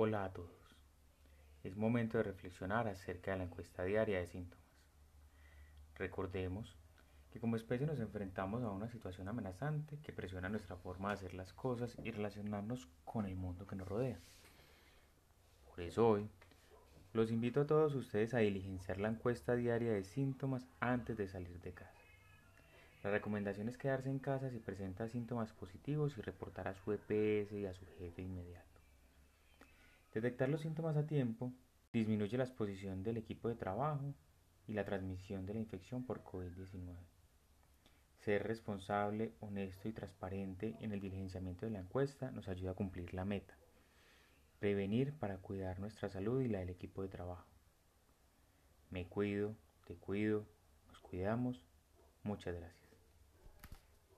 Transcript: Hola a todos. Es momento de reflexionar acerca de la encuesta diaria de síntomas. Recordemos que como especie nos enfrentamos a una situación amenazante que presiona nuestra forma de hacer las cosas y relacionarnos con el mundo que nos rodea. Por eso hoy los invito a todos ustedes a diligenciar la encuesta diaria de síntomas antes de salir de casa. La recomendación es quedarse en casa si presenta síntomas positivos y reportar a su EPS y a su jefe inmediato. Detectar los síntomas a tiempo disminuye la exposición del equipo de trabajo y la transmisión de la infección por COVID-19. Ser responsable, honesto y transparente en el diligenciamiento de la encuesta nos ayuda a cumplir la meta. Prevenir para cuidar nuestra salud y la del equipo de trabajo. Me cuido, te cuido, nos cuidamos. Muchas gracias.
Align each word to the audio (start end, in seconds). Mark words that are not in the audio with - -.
Hola 0.00 0.26
a 0.26 0.32
todos. 0.32 0.76
Es 1.64 1.76
momento 1.76 2.18
de 2.18 2.22
reflexionar 2.22 2.86
acerca 2.86 3.32
de 3.32 3.38
la 3.38 3.42
encuesta 3.42 3.82
diaria 3.82 4.20
de 4.20 4.28
síntomas. 4.28 4.64
Recordemos 5.96 6.76
que 7.32 7.40
como 7.40 7.56
especie 7.56 7.84
nos 7.84 7.98
enfrentamos 7.98 8.62
a 8.62 8.70
una 8.70 8.88
situación 8.88 9.26
amenazante 9.26 9.98
que 10.04 10.12
presiona 10.12 10.48
nuestra 10.48 10.76
forma 10.76 11.08
de 11.08 11.14
hacer 11.14 11.34
las 11.34 11.52
cosas 11.52 11.96
y 12.04 12.12
relacionarnos 12.12 12.86
con 13.04 13.26
el 13.26 13.34
mundo 13.34 13.66
que 13.66 13.74
nos 13.74 13.88
rodea. 13.88 14.20
Por 15.68 15.80
eso 15.80 16.08
hoy 16.08 16.30
los 17.12 17.32
invito 17.32 17.62
a 17.62 17.66
todos 17.66 17.96
ustedes 17.96 18.34
a 18.34 18.38
diligenciar 18.38 19.00
la 19.00 19.08
encuesta 19.08 19.56
diaria 19.56 19.92
de 19.92 20.04
síntomas 20.04 20.64
antes 20.78 21.16
de 21.16 21.26
salir 21.26 21.60
de 21.60 21.72
casa. 21.72 21.98
La 23.02 23.10
recomendación 23.10 23.68
es 23.68 23.76
quedarse 23.76 24.10
en 24.10 24.20
casa 24.20 24.48
si 24.48 24.60
presenta 24.60 25.08
síntomas 25.08 25.52
positivos 25.54 26.16
y 26.16 26.20
reportar 26.20 26.68
a 26.68 26.74
su 26.74 26.92
EPS 26.92 27.50
y 27.50 27.66
a 27.66 27.74
su 27.74 27.84
jefe 27.98 28.22
inmediato. 28.22 28.67
Detectar 30.18 30.48
los 30.48 30.62
síntomas 30.62 30.96
a 30.96 31.06
tiempo 31.06 31.52
disminuye 31.92 32.36
la 32.36 32.42
exposición 32.42 33.04
del 33.04 33.18
equipo 33.18 33.48
de 33.48 33.54
trabajo 33.54 34.16
y 34.66 34.72
la 34.72 34.84
transmisión 34.84 35.46
de 35.46 35.54
la 35.54 35.60
infección 35.60 36.04
por 36.04 36.24
COVID-19. 36.24 36.96
Ser 38.24 38.42
responsable, 38.42 39.34
honesto 39.38 39.88
y 39.88 39.92
transparente 39.92 40.74
en 40.80 40.90
el 40.90 40.98
diligenciamiento 40.98 41.66
de 41.66 41.70
la 41.70 41.78
encuesta 41.78 42.32
nos 42.32 42.48
ayuda 42.48 42.72
a 42.72 42.74
cumplir 42.74 43.14
la 43.14 43.24
meta. 43.24 43.56
Prevenir 44.58 45.12
para 45.12 45.38
cuidar 45.38 45.78
nuestra 45.78 46.08
salud 46.08 46.42
y 46.42 46.48
la 46.48 46.58
del 46.58 46.70
equipo 46.70 47.02
de 47.02 47.10
trabajo. 47.10 47.46
Me 48.90 49.06
cuido, 49.06 49.54
te 49.86 49.94
cuido, 49.94 50.48
nos 50.88 50.98
cuidamos. 50.98 51.62
Muchas 52.24 52.56
gracias. 52.56 52.87